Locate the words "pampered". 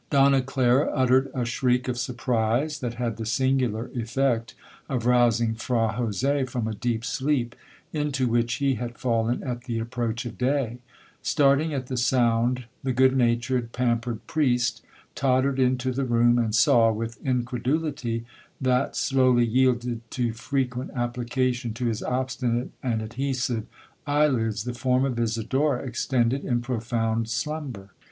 13.73-14.25